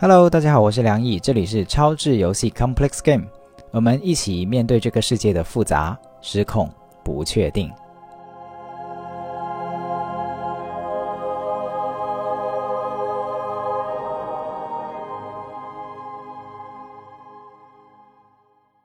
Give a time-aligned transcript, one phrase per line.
[0.00, 3.26] Hello，大家好，我是梁毅，这里是超智游戏 Complex Game，
[3.72, 6.72] 我们一起面对这个世界的复杂、失控、
[7.02, 7.68] 不确定。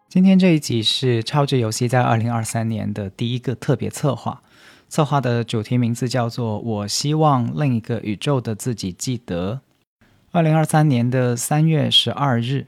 [0.09, 4.41] 今天这一集是超智游戏在二零二三年的第一个特别策划，
[4.89, 9.61] 策划的主题名字叫做“我希望另一个宇宙的自己记得”。
[10.33, 12.65] 二零二三年的三月十二日，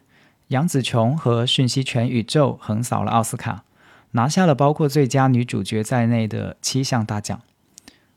[0.50, 3.64] 杨紫琼和《讯息全宇宙》横扫了奥斯卡，
[4.12, 7.42] 拿下了包括最佳女主角在内的七项大奖。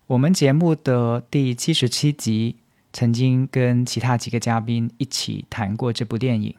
[0.08, 2.56] 我们节目的第七十七集
[2.92, 6.54] 曾经跟其他几个嘉宾一起谈过这部电影。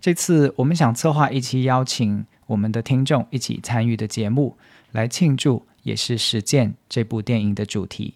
[0.00, 4.56] 这次我们想策划一期邀请我们的听众一起参与的节目，
[4.92, 8.14] 来庆祝也是实践这部电影的主题。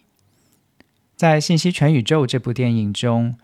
[1.15, 3.35] 在《信息全宇宙》这部电影中，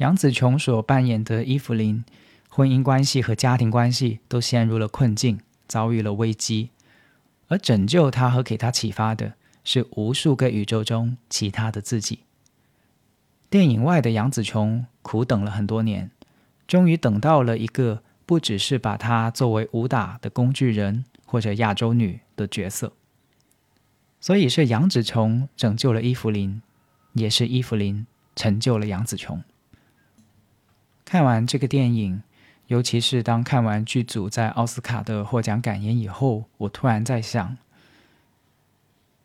[0.00, 2.02] 杨紫琼所扮演的伊芙琳，
[2.48, 6.70] 婚姻关系和家庭关系都陷入了困境，遭遇了危机，
[7.48, 12.20] 而拯救她和给她启发的是无数个宇宙中其他的自己。
[13.50, 16.10] 电影外的杨紫琼苦等了很多年。
[16.66, 22.94] 终于等到了一个不只是把她作为武打的工具人或者亚洲女的角色，
[24.18, 26.62] 所以是杨紫琼拯救了伊芙琳，
[27.12, 29.42] 也是伊芙琳成就了杨紫琼。
[31.10, 32.22] 看完这个电影，
[32.68, 37.58] 尤其是当看完剧组在奥斯卡的获奖感言以后，我突然在想：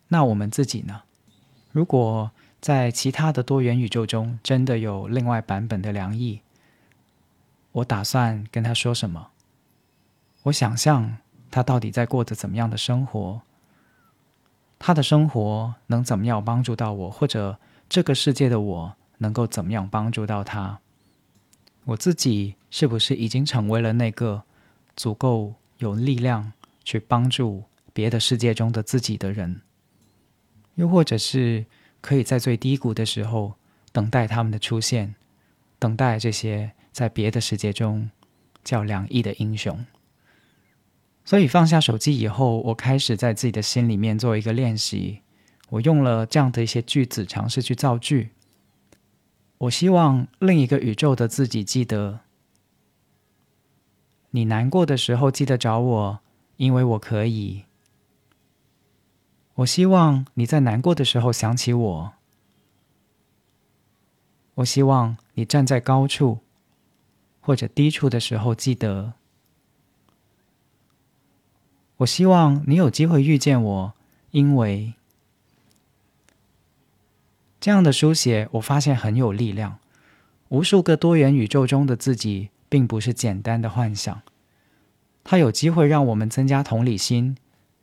[0.08, 1.04] 那我们自己呢？
[1.72, 6.42] 如果在其他的多元宇宙中真的有另外版本的梁毅？
[7.74, 9.28] 我打算跟他说什么？
[10.46, 11.18] 我想象
[11.52, 13.44] 他到底在过着怎么样的生活？
[14.80, 20.80] 他的生活能怎么样帮助到我，或者这个世界的我能够怎么样帮助到他？
[21.86, 24.44] 我自己是不是已经成为了那个
[24.96, 26.54] 足够有力量
[26.84, 27.64] 去帮助
[27.94, 29.62] 别的世界中的自己的人？
[30.76, 31.66] 又或者是
[32.02, 33.54] 可以在最低谷的时候
[33.92, 35.16] 等待他们的出现，
[35.80, 36.74] 等待这些？
[36.92, 38.10] 在别的世界中，
[38.64, 39.86] 叫两翼的英雄。
[41.26, 45.20] 所以放下手机以后，我开始在自己的心里面做一个练习。
[45.72, 48.30] 我用了这样的一些句子，尝试去造句。
[49.66, 52.20] 我希望另一个宇宙的自己记得：
[54.32, 56.20] 你难过的时候记得找我，
[56.58, 57.66] 因为我可以。
[59.56, 62.14] 我希望你在难过的时候想起我。
[64.56, 66.40] 我希望你站在高处。
[67.42, 69.14] 或者低处的时候，记得。
[71.98, 73.94] 我希望你有机会遇见我，
[74.32, 74.96] 因为
[77.66, 79.80] 这样的书写，我发现很有力量。
[80.50, 84.22] 无数个多元宇宙中的自己，并不是简单的幻想，
[85.24, 87.36] 它有机会让我们增加同理心，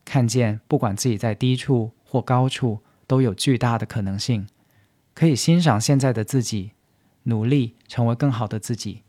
[0.04, 2.78] 看见不管自己在低处或高处，
[3.09, 4.47] 都有巨大的可能性，
[5.15, 6.70] 可以欣赏现在的自己，
[7.25, 9.03] 努力成为更好的自己。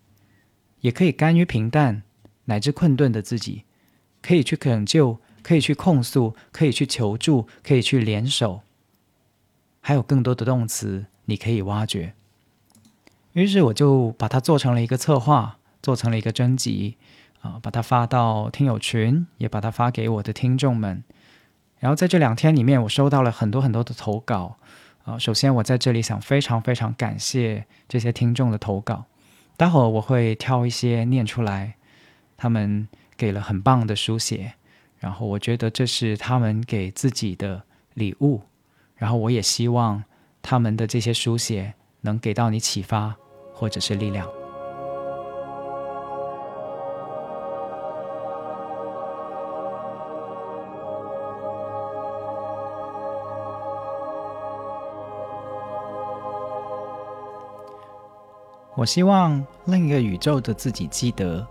[0.79, 2.01] 也可以甘于平淡
[2.45, 3.65] 乃至困顿的自己，
[4.23, 8.63] 可以去拯救，可以去控诉，可以去求助，可以去联手，
[9.85, 12.13] 还有更多的动词你可以挖掘。
[13.33, 16.95] 于是我就把它做成了一个策划，做成了一个征集，
[17.41, 21.03] 啊，把它发到听友群，也把它发给我的听众们。
[21.79, 24.55] 然后在这两天里面，我收到了很多很多的投稿，
[25.03, 29.05] 啊，首先我在这里想非常非常感谢这些听众的投稿。
[29.57, 31.75] 待会儿我会挑一些念出来，
[32.37, 34.53] 他们给了很棒的书写，
[34.99, 38.43] 然后我觉得这是他们给自己的礼物，
[39.03, 40.01] 然后我也希望
[40.41, 43.13] 他们的这些书写能给到你启发
[43.53, 44.25] 或者是力量。
[58.77, 61.45] 我希望另一个宇宙的自己记得，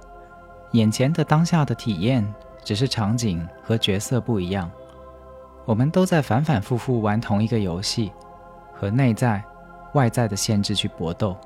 [0.70, 2.26] 眼前的当下的体验
[2.64, 4.70] 只是场景和角色不一样。
[5.64, 8.12] 我们都在反反复复玩同一个游戏，
[8.74, 9.42] 和内在、
[9.94, 11.36] 外在的限制去搏斗，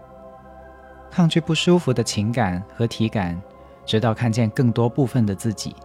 [1.11, 3.41] 抗拒不舒服的情感和体感，
[3.85, 5.77] 直到看见更多部分的自己，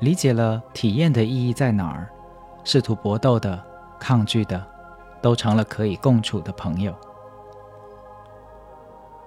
[0.00, 2.08] 理解了体验的意义在哪儿。
[2.64, 3.62] 试图搏斗的、
[3.98, 4.62] 抗拒的，
[5.22, 6.94] 都成了可以共处的朋友。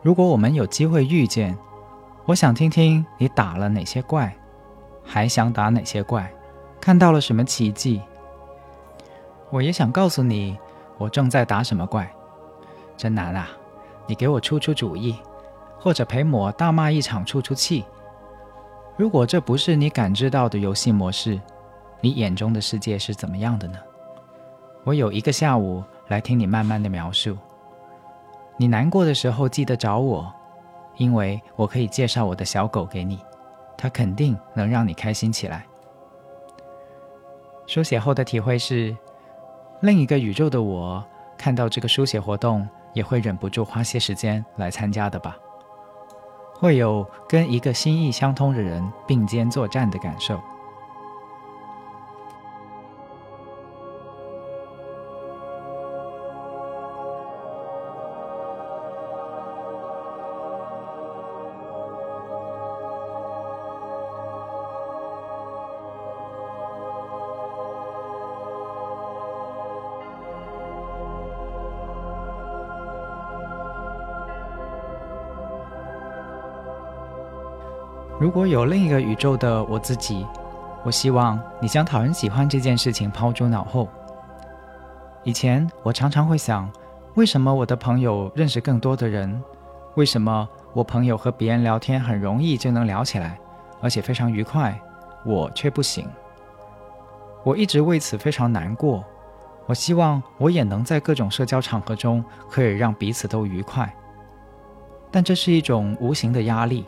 [0.04, 1.58] 如果我们有机会遇见，
[2.26, 4.36] 我想听听你打了哪些怪，
[5.04, 6.32] 还想打哪些怪，
[6.82, 8.02] 看到了什么奇迹。
[9.52, 10.58] 我也想告诉你，
[10.98, 12.12] 我正在打什么怪，
[12.98, 13.48] 真难啊！
[14.08, 15.16] 你给我出出主意，
[15.80, 17.86] 或者陪我大骂一场出出气。
[18.98, 21.40] 如果这不是你感知到的游戏模式，
[22.02, 23.78] 你眼中的世界是怎么样的呢？
[24.84, 27.38] 我有一个下午来听你慢慢的描述。
[28.58, 30.32] 你难过的时候记得找我，
[30.98, 33.20] 因为我可以介绍我的小狗给你，
[33.78, 35.66] 它肯定能让你开心起来。
[37.72, 38.94] 书写后的体会是，
[39.80, 41.02] 另一个宇宙的我
[41.38, 45.38] 看到这个书写活动，也会忍不住花些时间来参加的吧。
[46.54, 50.38] 会有跟一个心意相通的人并肩作战的感受。
[78.32, 80.26] 如果有另一个宇宙的我自己，
[80.86, 83.90] 我希望你将讨人喜欢这件事情抛诸脑后。
[85.26, 86.72] 以前我常常会想，
[87.16, 89.44] 为什么我的朋友认识更多的人？
[89.96, 93.38] 为什么我朋友和别人聊天很容易就能聊起来，
[93.82, 94.80] 而且非常愉快，
[95.26, 96.08] 我却不行？
[97.44, 99.04] 我一直为此非常难过。
[99.66, 103.94] 我希望我也能在各种社交场合中可以让彼此都愉快，
[105.12, 106.86] 但这是一种无形的压力。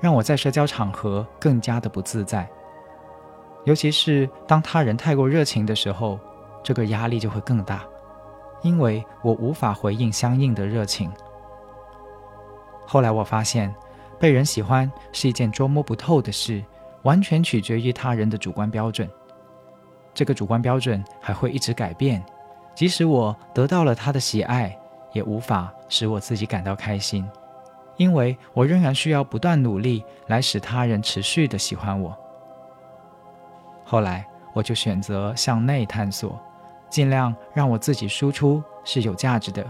[0.00, 2.48] 让我在社交场合更加的不自在，
[3.64, 6.18] 尤其是当他人太过热情的时候，
[6.62, 7.84] 这个压力就会更大，
[8.62, 11.12] 因为我无法回应相应的热情。
[12.86, 13.74] 后来我发现，
[14.18, 16.64] 被人喜欢是一件捉摸不透的事，
[17.02, 19.08] 完全取决于他人的主观标准。
[20.12, 22.24] 这个主观标准还会一直改变，
[22.74, 24.76] 即使我得到了他的喜爱，
[25.12, 27.28] 也无法使我自己感到开心。
[28.00, 32.16] 因为我仍然需要不断努力来使他人持续的喜欢我。
[33.84, 36.40] 后来，我就选择向内探索，
[36.88, 39.62] 尽量让我自己输出是有价值的，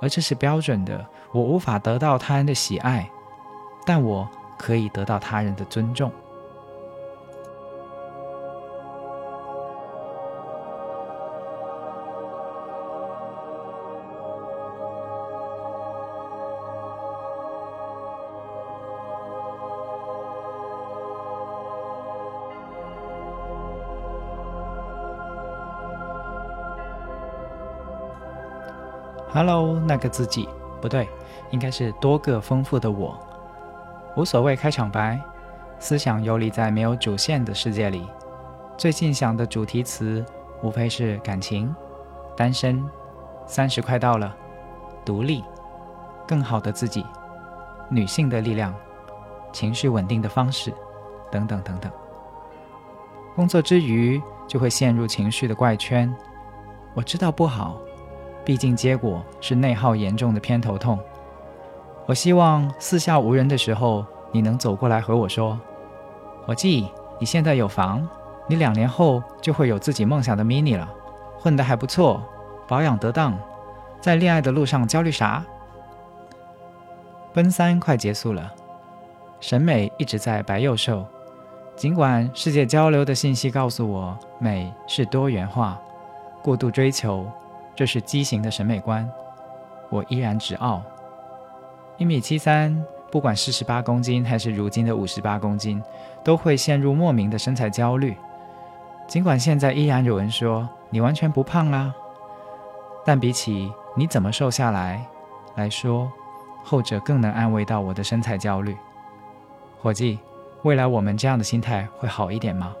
[0.00, 1.04] 而这是标准的。
[1.32, 3.10] 我无法得到他人的喜爱，
[3.84, 6.12] 但我可以得到他人的尊重。
[29.34, 30.48] Hello，那个自己
[30.80, 31.08] 不对，
[31.50, 33.18] 应该是多个丰富的我。
[34.16, 35.20] 无所谓开场白，
[35.80, 38.06] 思想游离在没有主线的世界里。
[38.78, 40.24] 最近想的主题词
[40.62, 41.74] 无非是感情、
[42.36, 42.88] 单身、
[43.44, 44.32] 三十快到了、
[45.04, 45.42] 独立、
[46.28, 47.04] 更好的自己、
[47.90, 48.72] 女性的力量、
[49.52, 50.72] 情绪稳定的方式
[51.28, 51.90] 等等等等。
[53.34, 56.14] 工作之余就会陷入情绪的怪圈，
[56.94, 57.76] 我知道不好。
[58.44, 60.98] 毕竟结果是内耗严重的偏头痛。
[62.06, 65.58] 我希望四下无人的时候，你能走过来和我说
[66.44, 68.06] ：“伙计，你现在有房，
[68.46, 70.86] 你两年后就会有自己梦想的 mini 了，
[71.38, 72.22] 混得还不错，
[72.68, 73.34] 保养得当，
[74.02, 75.42] 在恋爱的路上焦虑啥？”
[77.32, 78.52] 奔三快结束了，
[79.40, 81.04] 审美一直在白幼瘦。
[81.74, 85.80] 尽管世界交流的信息告诉我，美是多元化，
[86.42, 87.26] 过度追求。
[87.74, 89.10] 这是畸形的审美观，
[89.90, 90.82] 我依然执傲。
[91.96, 95.82] 一米七三，不管四十八公斤还是如今的五十八公斤，
[96.24, 98.16] 都会陷入莫名的身材焦虑。
[99.06, 101.94] 尽管现在依然有人说你完全不胖啊，
[103.04, 105.04] 但比起你怎么瘦下来
[105.56, 106.10] 来说，
[106.64, 108.76] 后者更能安慰到我的身材焦虑。
[109.80, 110.18] 伙计，
[110.62, 112.74] 未来我们这样的心态会好一点吗？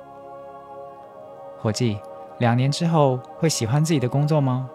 [1.60, 1.98] 伙计，
[2.38, 4.68] 两年之后会喜欢自己的工作吗？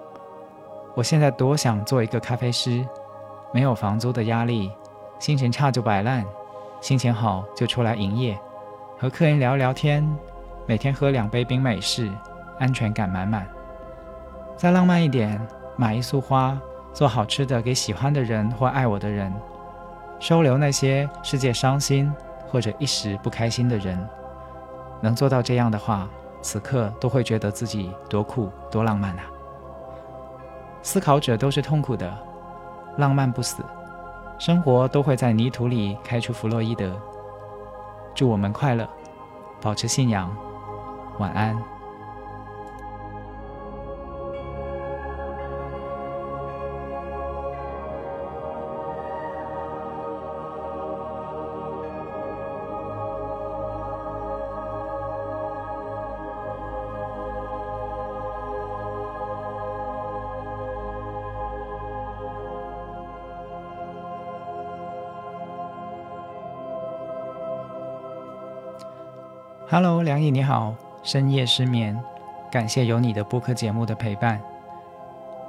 [0.96, 2.86] 我现在多想做一个咖啡师，
[3.54, 4.72] 没有房租的压力，
[5.20, 6.26] 心情差就摆烂，
[6.82, 8.38] 心情好就出来营业，
[8.98, 10.06] 和客人聊聊天，
[10.66, 12.12] 每天喝两杯冰美式，
[12.60, 13.48] 安全感满满。
[14.58, 15.40] 再浪漫一点，
[15.78, 16.60] 买一束花，
[16.92, 19.34] 做好吃的给喜欢的人或爱我的人，
[20.20, 22.12] 收留那些世界伤心
[22.50, 23.98] 或者一时不开心的人。
[25.00, 26.10] 能做到这样的话，
[26.42, 29.24] 此刻都会觉得自己多酷多浪漫啊！
[30.82, 32.12] 思考者都是痛苦的，
[32.98, 33.64] 浪漫不死，
[34.38, 37.00] 生活都会在泥土里开出弗洛伊德。
[38.16, 38.88] 祝我们快乐，
[39.62, 40.36] 保持信仰，
[41.20, 41.79] 晚安。
[69.72, 70.74] Hello，梁毅你好，
[71.04, 71.96] 深夜失眠，
[72.50, 74.42] 感谢有你的播客节目的陪伴。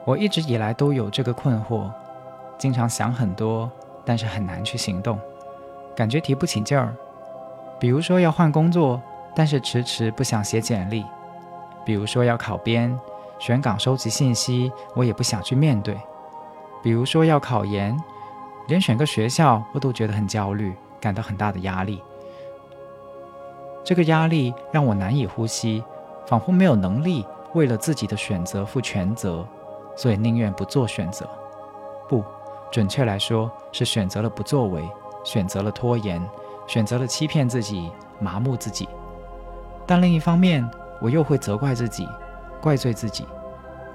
[0.04, 1.90] 我一直以来都有这个困惑，
[2.58, 3.70] 经常想很多，
[4.04, 5.18] 但是很难去行动，
[5.96, 6.94] 感觉提不起劲儿。
[7.78, 9.00] 比如说要换工作，
[9.34, 11.02] 但是迟迟不想写简历；
[11.82, 12.94] 比如说要考编、
[13.38, 15.94] 选岗、收集信息，我也不想去面对；
[16.82, 17.98] 比如说要考研，
[18.68, 22.02] 连选个学校我都觉得很焦虑，感到很大的压力。
[23.82, 25.82] 这个压力让我难以呼吸，
[26.26, 29.46] 仿佛没有能力为了自己的选择负全责，
[29.96, 31.28] 所以宁愿不做选择。
[32.08, 32.24] 不，
[32.70, 34.88] 准确来说是选择了不作为，
[35.24, 36.22] 选择了拖延，
[36.66, 38.88] 选择了欺骗自己、麻木自己。
[39.86, 40.68] 但另一方面，
[41.00, 42.06] 我又会责怪自己，
[42.60, 43.26] 怪罪自己，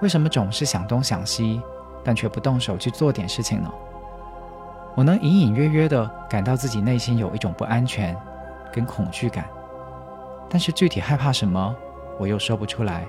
[0.01, 1.61] 为什么总是想东想西，
[2.03, 3.71] 但却不动手去做点事情呢？
[4.95, 8.15] 我能隐隐约约地感到自己内心有一种不安全
[8.71, 9.45] 跟恐惧感。
[10.49, 11.75] 但是具体害怕什么，
[12.19, 13.05] 我又说不出来。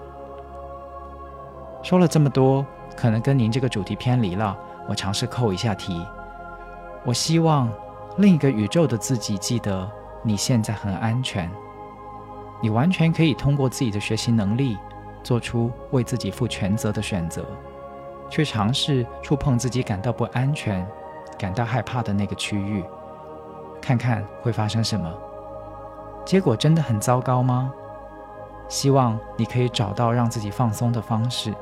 [1.82, 2.66] 说了这么多，
[2.96, 4.56] 可能跟您这个主题偏离了。
[4.88, 6.04] 我尝试扣一下题。
[7.04, 7.72] 我希望
[8.18, 9.88] 另一个宇宙的自己记得，
[10.22, 11.50] 你现在很安全，
[12.60, 14.76] 你完全可以通过自己的学习能力，
[15.22, 17.44] 做出为自己负全责的选择，
[18.30, 20.84] 去尝试触碰自己感到不安全、
[21.38, 22.84] 感到害怕的那个区域，
[23.80, 25.12] 看看会发生什么。
[26.26, 27.72] 结果真的很糟糕吗？
[28.68, 31.54] 希望你可以找到让自己放松的方式。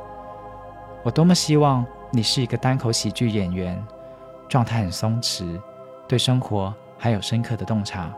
[1.03, 3.87] 我多么希望你是一个单口喜剧演员，
[4.49, 5.61] 状态很松弛，
[6.09, 8.11] 对生活还有深刻的洞察，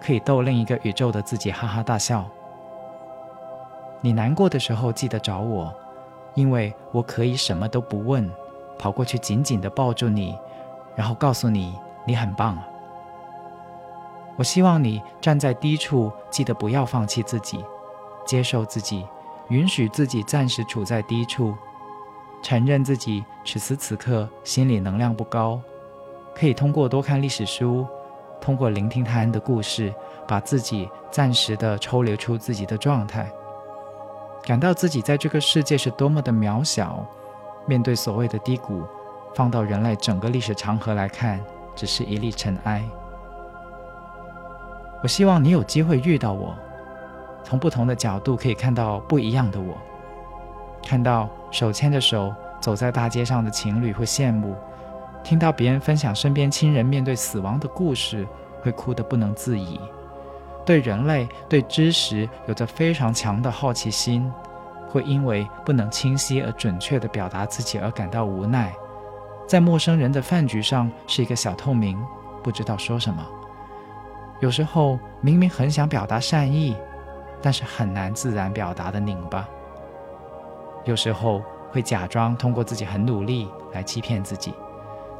[0.00, 2.24] 可以逗另一个宇宙的自己哈哈大笑。
[4.00, 5.74] 你难过的时候记得找我，
[6.34, 8.30] 因为我可以什么都不问，
[8.78, 10.38] 跑过去紧紧地抱住你，
[10.94, 12.56] 然后告诉你你很棒。
[14.36, 17.64] 我希望你站在低处，记得不要放弃自己，
[18.24, 19.06] 接受自己，
[19.48, 21.54] 允许自己暂时处在低处，
[22.42, 25.60] 承认自己此时此刻心理能量不高，
[26.34, 27.86] 可以通过多看历史书，
[28.40, 29.92] 通过聆听他人的故事，
[30.26, 33.30] 把自己暂时的抽离出自己的状态，
[34.42, 37.04] 感到自己在这个世界是多么的渺小，
[37.66, 38.84] 面对所谓的低谷，
[39.34, 41.38] 放到人类整个历史长河来看，
[41.76, 42.82] 只是一粒尘埃。
[45.02, 46.54] 我希望你有机会遇到我，
[47.42, 49.74] 从不同的角度可以看到不一样的我。
[50.82, 54.54] 看到手牵着手走在大街上的情侣会羡慕，
[55.22, 58.26] 听到别人分享身边亲人面对死亡的故事
[58.62, 59.80] 会哭得不能自已。
[60.66, 64.30] 对人类、对知识有着非常强的好奇心，
[64.88, 68.72] 会因为不能清晰而准确地表达自己而感到无奈。
[69.46, 71.98] 在陌生人的饭局上是一个小透明，
[72.42, 73.26] 不知道说什么。
[74.40, 76.74] 有时候明明很想表达善意，
[77.42, 79.48] 但是很难自然表达的拧巴。
[80.84, 84.54] 有时候会假装通过自己很努力来欺骗自己。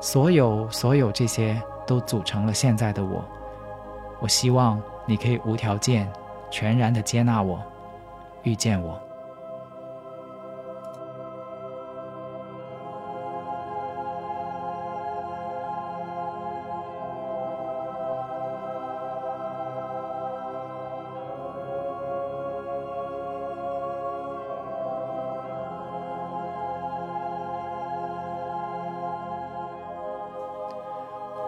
[0.00, 3.22] 所有所有这些都组成了现在的我。
[4.20, 6.10] 我希望你可以无条件、
[6.50, 7.62] 全然的接纳我，
[8.42, 8.98] 遇见我。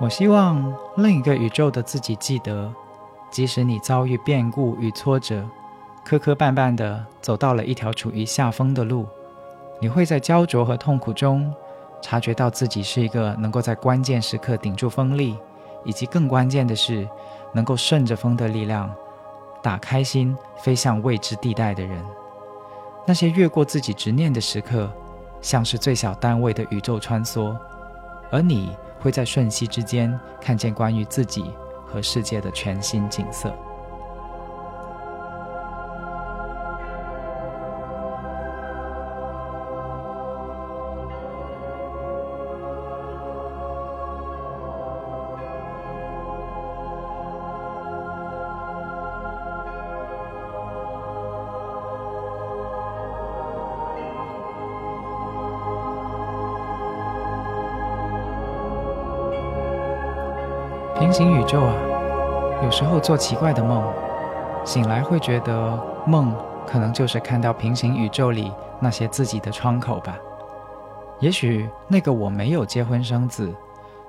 [0.02, 0.61] 我希望
[0.97, 2.68] 另一个宇宙的自己记得，
[3.30, 5.49] 即使你遭遇变故与挫折，
[6.04, 9.06] 磕磕绊绊地走到了一条处于下风的路，
[9.80, 11.54] 你会在焦灼和痛苦中，
[12.00, 15.38] 察觉到自己是一个能够在关键时刻顶住风力，
[15.85, 17.09] 以及更关键的是，
[17.52, 18.92] 能够顺着风的力量，
[19.62, 22.04] 打开心飞向未知地带的人。
[23.06, 24.90] 那些越过自己执念的时刻，
[25.40, 27.56] 像是最小单位的宇宙穿梭，
[28.32, 28.74] 而你。
[29.02, 31.44] 会在瞬息之间看见关于自己
[31.84, 33.52] 和世界的全新景色。
[61.02, 61.75] 平行宇宙啊，
[62.62, 63.92] 有时候做奇怪的梦，
[64.64, 66.32] 醒来会觉得梦
[66.64, 70.16] 可能就是看到平行宇宙里那些自己的窗口吧。
[71.18, 73.52] 也许那个我没有结婚生子，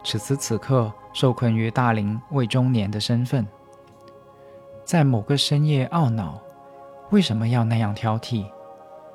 [0.04, 3.44] 此时此刻受困于大龄未中年的身份，
[4.86, 6.40] 在某个深夜懊恼，
[7.10, 8.46] 为什么要那样挑剔？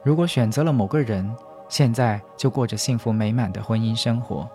[0.03, 1.33] 如果选择了某个人，
[1.69, 4.49] 现在就过着幸福美满的婚姻生活。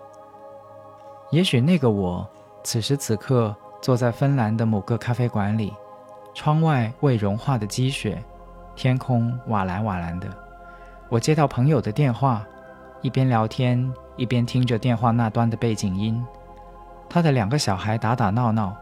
[1.30, 2.28] 也许那个我，
[2.64, 5.72] 此时此刻坐在芬兰的某个咖啡馆里，
[6.32, 8.24] 窗外未融化的积雪，
[8.74, 10.26] 天空瓦蓝瓦蓝的。
[11.10, 12.42] 我接到朋友的电话，
[13.02, 16.24] 一边聊天一边听着电话那端的背景音。
[17.06, 18.74] 他的两个小孩打打闹闹，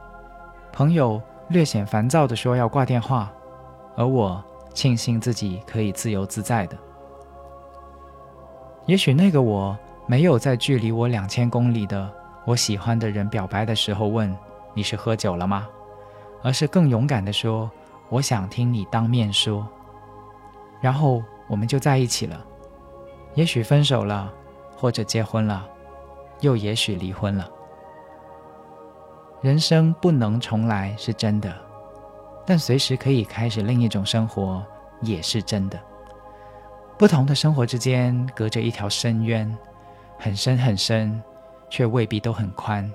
[0.73, 3.31] 朋友略显烦躁地说要挂电话，
[3.97, 6.79] 而我庆幸自己可以自由自在的。
[8.87, 12.09] 也许那个我没有在距离我两千公里的
[12.45, 14.37] 我喜欢的人表白的时候问
[14.75, 15.69] 你是喝酒了吗，
[16.43, 17.71] 而是更勇敢地说
[18.09, 19.67] 我想听你当面说，
[20.81, 22.45] 然后我们就在一起了。
[23.35, 24.33] 也许分手了，
[24.77, 25.67] 或者结婚了，
[26.41, 27.49] 又也许离婚了。
[29.41, 31.55] 人生不能重来是真的，
[32.45, 34.65] 但随时可以开始另一种生活
[35.01, 35.81] 也是真的。
[36.99, 39.57] 不同的生活之间隔着一条深渊，
[40.19, 41.23] 很深很深，
[41.73, 42.93] 却未必都很宽。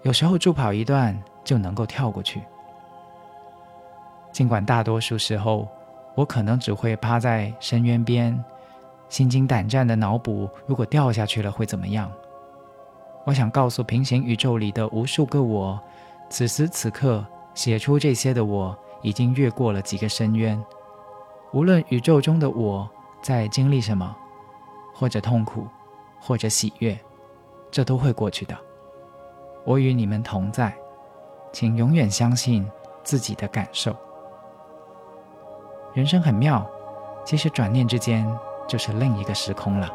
[0.00, 1.14] 有时候助跑一段
[1.44, 2.40] 就能够跳过去。
[4.32, 5.68] 尽管大多数时候，
[6.14, 8.42] 我可能只会趴在深渊边，
[9.10, 12.10] 心惊胆战的脑补如果掉下去了会怎么样。
[13.26, 15.78] 我想告诉平行宇宙里的无数个我，
[16.30, 20.58] 此时此刻写出这些的我，已经越过了几个深渊。
[21.52, 22.88] 无论宇宙中的我。
[23.22, 24.14] 在经历什么，
[24.94, 25.66] 或者痛苦，
[26.20, 26.96] 或者喜悦，
[27.76, 28.56] 这都会过去的。
[29.62, 30.74] 我与你们同在，
[31.52, 32.66] 请永远相信
[33.04, 33.94] 自己的感受。
[35.92, 36.66] 人生很妙，
[37.22, 38.26] 其实转念之间
[38.66, 39.92] 就是另一个时空了。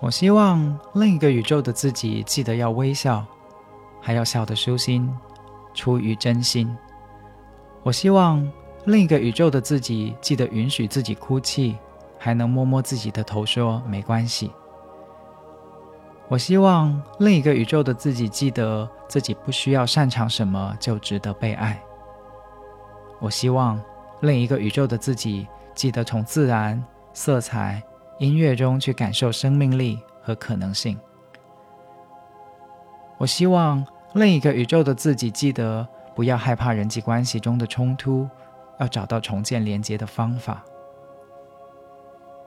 [0.00, 3.22] 我希望另一个宇宙的自己记得要微笑，
[4.00, 5.14] 还要笑得舒心，
[5.74, 6.74] 出于真心。
[7.82, 8.50] 我希望
[8.86, 11.76] 另一个宇宙的自己记得允许自己哭泣，
[12.18, 14.50] 还能摸摸自己的头说没关系。
[16.28, 21.78] 我希望另一个宇宙的自己记得自己不需要擅长什么就值得被爱。
[23.18, 23.78] 我希望
[24.20, 26.82] 另一个宇宙的自己记得从自然
[27.12, 27.82] 色彩。
[28.20, 30.98] 音乐中去感受生命力和可能性。
[33.16, 38.28] 我希望另一个宇宙的自己记得不要害怕人际关系中的冲突，
[38.78, 40.62] 要找到重建连接的方法。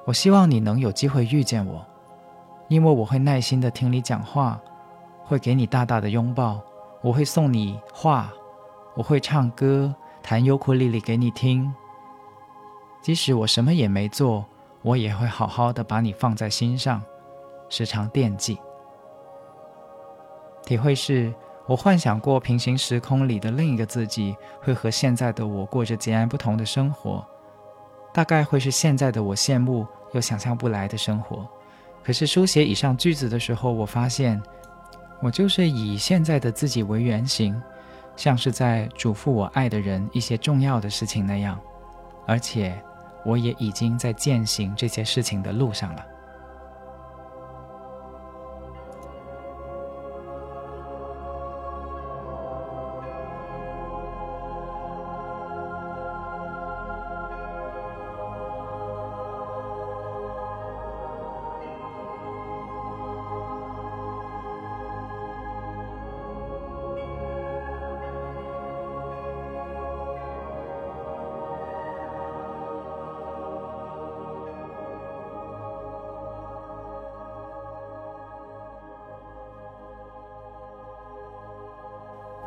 [0.05, 1.83] 我希望你能有机会遇见我，
[2.67, 4.62] 因为我会耐心的听你讲话，
[5.23, 6.62] 会给你大大的拥抱，
[7.01, 8.31] 我会送你画，
[8.95, 11.73] 我会唱歌、弹尤克里里给你听，
[13.01, 14.45] 即使我什么也没做。
[14.83, 17.01] 我也会好好的把你放在心上，
[17.69, 18.59] 时常惦记。
[20.65, 21.33] 体会是
[21.65, 27.25] 我幻想过平行时空里的另一个自己会和现在的我过着截然不同的生活，
[28.13, 31.47] 大概会是现在的我羡慕又想象不来的生活。
[32.03, 34.41] 可是书写以上句子的时候，我发现
[35.21, 37.59] 我就是以现在的自己为原型，
[38.17, 41.57] 像是在嘱咐我爱的人一些重要的事情那样，
[42.27, 42.77] 而且。
[43.23, 46.12] 我也已经在践行这些事情的路上了。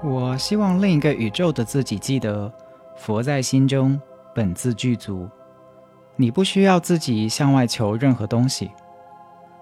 [0.09, 2.53] 我希望另一个宇宙的自己记得，
[2.95, 4.01] 佛在心中，
[4.33, 5.29] 本自具足。
[6.14, 8.71] 你不需要自己向外求任何东西，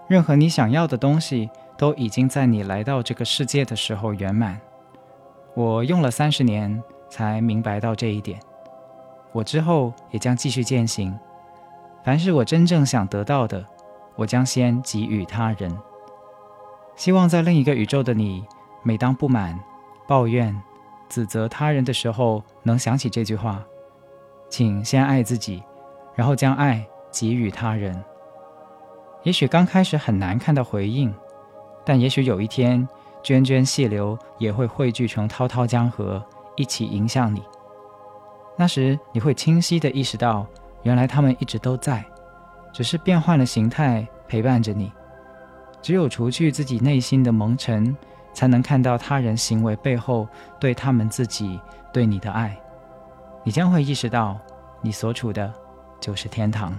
[0.07, 4.61] 任何你想要的东西都已经在你来到这个世界的时候圆满。
[5.55, 8.39] 我用了三十年才明白到这一点，
[9.33, 11.19] 我之后也将继续践行。
[12.05, 13.65] 凡是我真正想得到的，
[14.15, 15.75] 我将先给予他人。
[16.97, 18.45] 希望在另一个宇宙的你，
[18.83, 19.59] 每当不满。
[20.07, 20.55] 抱怨、
[21.09, 23.65] 指责他人的时候，能想起这句话
[24.51, 25.63] ：“请先爱自己，
[26.15, 28.03] 然后将爱给予他人。”
[29.25, 31.13] 也许刚开始很难看到回应，
[31.85, 32.87] 但也许有一天，
[33.23, 36.23] 涓涓细流也会汇聚成滔滔江河，
[36.57, 37.43] 一起迎向你。
[38.57, 40.47] 那时，你会清晰地意识到，
[40.83, 42.05] 原来他们一直都在，
[42.73, 44.93] 只是变换了形态，陪伴着你。
[45.81, 47.97] 只有除去自己内心的蒙尘，
[48.35, 50.29] 才能看到他人行为背后
[50.61, 51.59] 对他们自己、
[51.93, 52.55] 对你的爱。
[53.45, 54.37] 你将会意识到，
[54.83, 55.51] 你所处的
[56.01, 56.77] 就是天堂。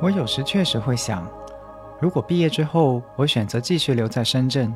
[0.00, 1.28] 我有时确实会想，
[2.00, 4.72] 如果毕业之后我选择继续留在深圳，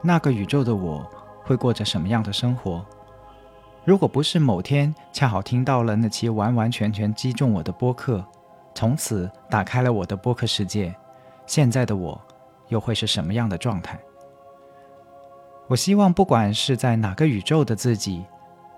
[0.00, 1.04] 那个宇宙的我
[1.42, 2.84] 会过着什么样的生活？
[3.84, 8.24] 如果不是某天恰好听到了那期完完全全击中我的播客，
[8.72, 10.94] 从此打开了我的播客世界，
[11.46, 12.20] 现在的我
[12.68, 13.98] 又会是什么样的状态？
[15.66, 18.24] 我希望不管是在哪个宇宙的自己，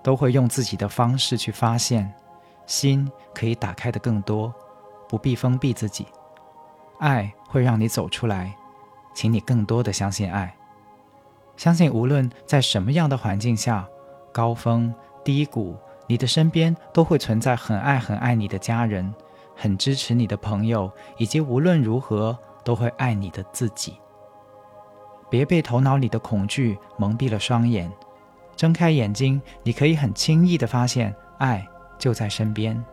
[0.01, 2.11] 都会用自己的方式去发现，
[2.65, 4.51] 心可以打开的更多。
[5.07, 6.07] 不必封闭自己，
[6.99, 8.55] 爱会让你走出来，
[9.13, 10.55] 请你更多的相信爱，
[11.55, 13.87] 相信无论在什么样的环境下，
[14.31, 15.75] 高峰低谷，
[16.07, 19.13] 你的身边都会存在很爱很爱你的家人，
[19.55, 23.97] 很支持你的朋友，以及无论如何都会爱你的自己。
[25.29, 27.91] 别被头脑里的恐惧蒙蔽了双眼，
[28.55, 32.83] 睁开眼睛，你可以很轻易的发现，爱就在身边，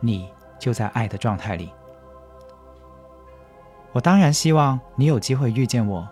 [0.00, 0.28] 你。
[0.58, 1.72] 就在爱的状态里，
[3.92, 6.06] 我当然希望你有机会遇见我，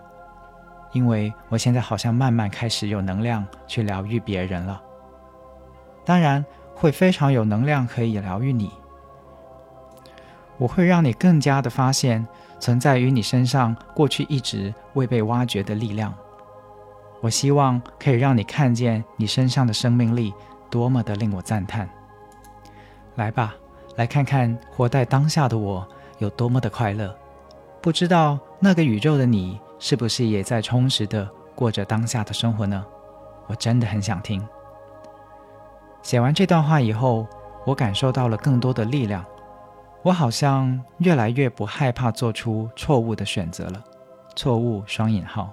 [0.93, 4.81] 因为我现在好像慢慢开始有能量去疗愈别人了。
[6.05, 8.71] 当然会非常有能量可以疗愈你，
[10.57, 12.25] 我会让你更加的发现
[12.59, 16.13] 存在于你身上过去一直未被挖掘的力量。
[17.19, 20.33] 我希望可以让你看见你身上的生命力
[20.69, 21.89] 多么的令我赞叹。
[23.15, 23.53] 来吧。
[23.97, 25.85] 来看看活在当下的我
[26.19, 27.13] 有多么的快乐，
[27.81, 32.85] 不知道那个宇宙的你是不是也在充实的过着当下的生活呢？
[33.47, 34.47] 我真的很想听。
[36.03, 37.25] 写完这段话以后，
[37.65, 39.25] 我感受到了更多的力量，
[40.03, 43.83] 我好像越来越不害怕做出错误的选择了。
[44.35, 45.51] 错误双引号，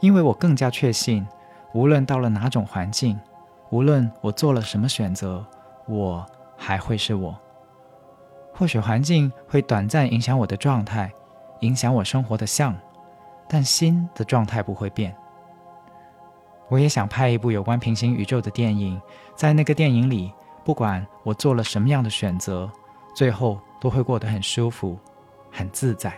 [0.00, 1.26] 因为我更加确信，
[1.74, 3.18] 无论到了哪种环境，
[3.70, 5.44] 无论我做了什么选择，
[5.88, 6.24] 我。
[6.58, 7.34] 还会是我。
[8.52, 11.10] 或许环境会短暂影响我的状态，
[11.60, 12.76] 影响我生活的像，
[13.48, 15.16] 但心的状态不会变。
[16.68, 19.00] 我也想拍一部有关平行宇宙的电影，
[19.34, 20.30] 在那个电影里，
[20.64, 22.70] 不管我做了什么样的选择，
[23.14, 24.98] 最后都会过得很舒服，
[25.50, 26.12] 很自在。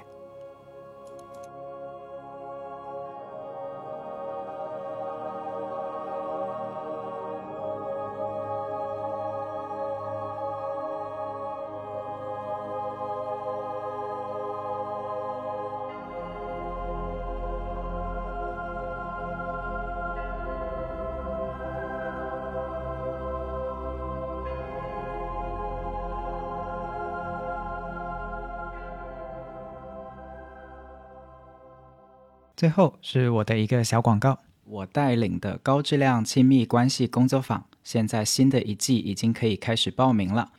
[32.61, 40.53] 最后是我的一个小广告，我带领的高质量亲密关系工作坊，现在新的一季已经可以开始报名了。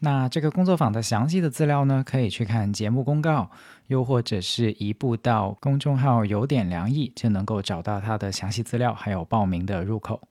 [0.00, 3.50] 那这个工作坊的详细的资料呢，可以去看节目公告，
[3.88, 10.22] 又或者是移步到公众号“有点凉意”，就能够找到它的详细资料，还有报名的入口。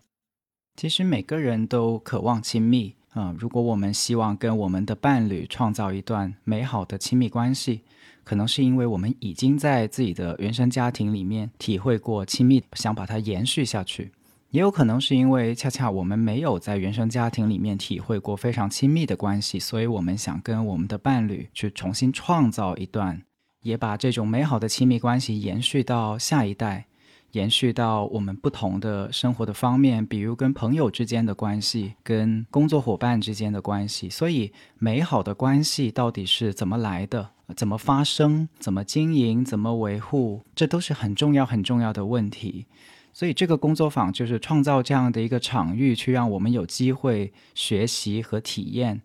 [0.76, 7.84] 其实每个人都渴望亲密啊，如果我们希望跟我们的伴侣创造一段美好的亲密关系。
[8.24, 14.12] 可能是因为我们已经在自己的原生家庭里面体会过亲密，想把它延续下去；
[14.50, 23.22] 也有可能是因为恰恰我们没有在原生家庭里面体会过非常亲密的关系，所以我们想跟我们的伴侣去重新创造一段，
[23.62, 26.86] 也把这种美好的亲密关系延续到下一代。
[27.32, 34.10] 延续到我们不同的生活的方面，比如跟朋友之间的关系，跟工作伙伴之间的关系。
[34.10, 37.30] 所以，美好的关系到底是怎么来的？
[37.54, 38.48] 怎么发声？
[38.60, 39.44] 怎么经营？
[39.44, 40.42] 怎么维护？
[40.56, 42.66] 这都是很重要、很重要的问题。
[43.14, 49.02] 所以，这个工作坊就是创造这样的一个场域，去让我们有机会学习和体验。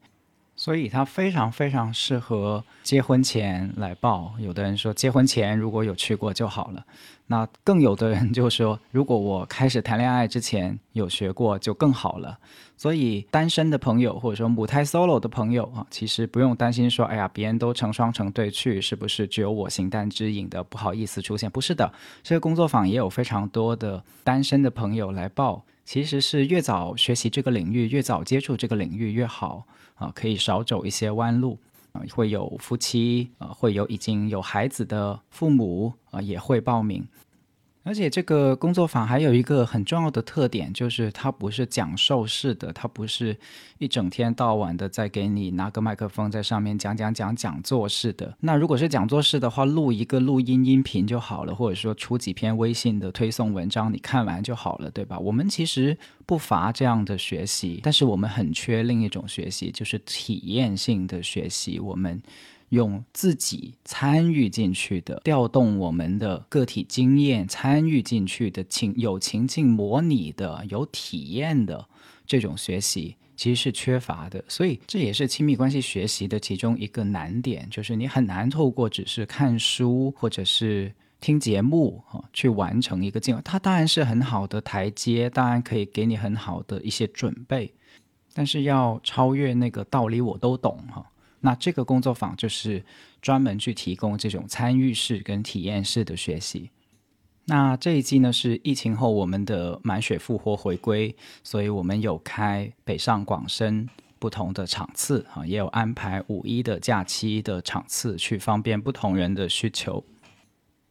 [0.57, 4.33] 所以它非常非常适合结婚前来报。
[4.41, 6.85] 有的人说结婚前如果有去过就好了，
[7.27, 12.39] 那更有的人就说如果我开始谈恋爱之前有学过就更好了。
[12.79, 21.51] 所以单身的朋友或者说母胎 solo 的朋友啊，其实不用担心说，哎呀，别人都成双成对去，是不是只有我形单只影的不好意思出现？
[21.51, 21.93] 不是的，
[22.23, 25.65] 这个工作坊也有非常多的单身的朋友来报。
[25.87, 29.65] 其实是越早学习这个领域，越早接触这个领域越好
[29.97, 31.59] 啊，可以少走一些弯路
[31.93, 32.01] 啊。
[32.15, 37.05] 会有夫妻啊，会有已经有孩子的父母啊，也会报名。
[37.87, 43.37] 而且这个工作坊还有一个很重要的特点，就是它不是讲授式的，它不是
[43.79, 48.37] 一整天到晚的在给你拿个麦克风在上面讲讲讲讲座式的。
[48.41, 55.17] 那如果是讲座式的话，录一个录音音频就好了，或者说出几篇微信的推送文章，你看完就好了，对吧？
[55.21, 55.97] 我们其实
[56.27, 61.79] 不乏这样的学习，但是我们很缺另一种学习，就是体验性的学习。
[61.79, 62.21] 我们。
[62.71, 71.87] 用自己参与进去的，调动我们的个体经验，参与进去的情有情境模拟的、有体验的
[72.27, 74.45] 这种学习，其实是缺乏的。
[74.49, 83.41] 所以这也是亲密关系学习的其中一个难点，就是你很难透过只是看书或者是听节目啊，去完成一个进。
[83.45, 87.73] 它当然是很好的台阶，当然可以给你很好的一些准备，
[88.35, 91.07] 但是要超越那个道理，我都懂哈。
[91.41, 92.85] 那这个工作坊就是
[93.21, 96.71] 专门去提供这种参与式跟体验式的学习。
[97.47, 110.03] 那这一季呢是疫情后我们的满血复活回归，所以我们有开北上广深不同的场次啊，也有安排五一的假期的场次，去方便不同人的需求。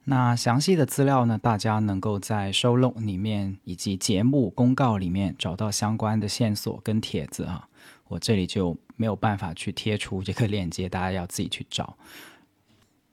[0.06, 7.68] 那详细的资料呢，大家能够在收录里面以及节目公告里面找到相关的线索跟帖子啊。
[8.10, 11.98] 我这里就没有办法去贴出这个链接，大家要自己去找。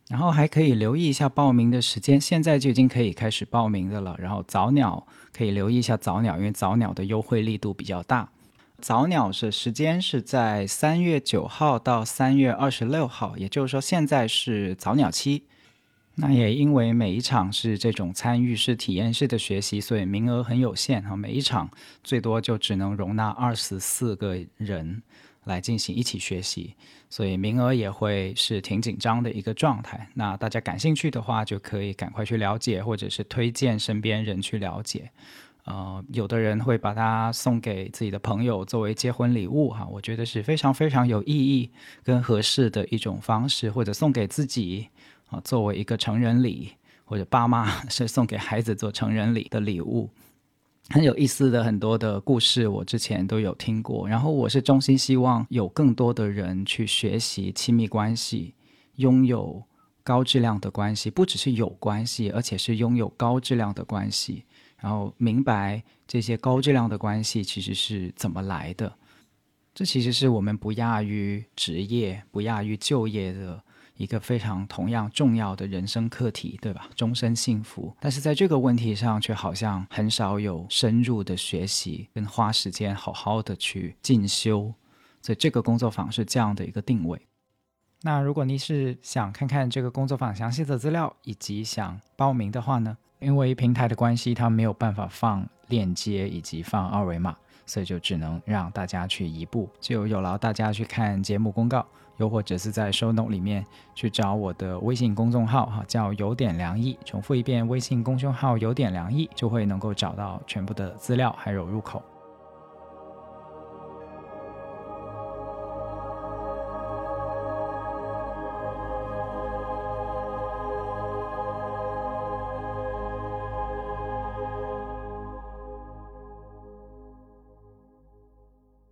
[0.08, 4.14] 然后还可以留意一下报名的时间，现在就已经可以开始报名的了。
[4.18, 8.28] 然后早鸟可以留意一下早鸟，因为早鸟的优惠力度比较大。
[8.78, 15.44] 早鸟是时间是在三月九号到三月二十六号，也就是说现在是早鸟期。
[16.16, 21.16] 那也因为每一场是这种参与式、体验式的学习，所以名额很有限哈。
[21.16, 21.70] 每一场
[22.04, 25.02] 最多就只能容纳二十四个人
[25.44, 26.74] 来进行一起学习，
[27.08, 30.08] 所以名额也会是挺紧张的一个状态。
[30.14, 35.10] 那大家感兴趣的话，就可以赶快去了解，或者是推荐身边人去了解。
[35.64, 41.70] 呃，有的人会把它送给自己的朋友作为结婚礼物哈，我觉得是非常非常有意义
[42.02, 44.88] 跟合适的一种方式，或者送给自己。
[45.30, 46.72] 啊，作为一个成人礼，
[47.06, 50.10] 或者爸妈 是送给孩子做成人礼的礼物，
[50.90, 54.06] 很有意思的很多的故事，我之前都有听过。
[54.08, 58.54] 然后我是衷心希望有更多的人去学习亲密关系，
[58.96, 59.62] 拥有
[60.02, 64.44] 高质量的关系，不只是有关系，而且是拥有高质量的关系。
[64.78, 68.92] 然后明白这些高质量的关系其实是怎么来的，
[69.72, 73.62] 这其实是我们不亚于职业、不亚于就业的。
[73.96, 76.88] 一个非常同样重要的人生课题，对吧？
[76.96, 84.72] 终身幸福，但是在这个问题上，却好像很少有深入的学习跟花时间好好的去进修。
[85.20, 87.20] 所以这个工作坊是这样的一个定位。
[88.02, 92.98] 那如果你是想看看这个工作坊详细的资料，以及想报名的话呢？
[93.20, 97.36] 因为平台的关系，它没有办法放链接以及放二维码。
[97.66, 101.86] 所以就只能让大家去移步，就有劳大家去看节目公告，
[102.18, 106.98] 又或者是在 show note 里面去找我的微信公众号哈，叫有点凉意。
[107.04, 112.02] 重复一遍，微信公众号有点凉意，就会能够找到全部的资料还有入口。